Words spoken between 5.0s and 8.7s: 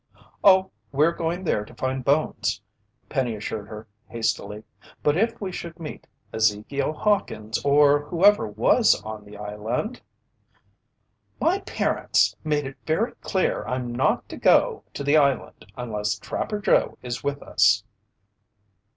"But if we should meet Ezekiel Hawkins or whoever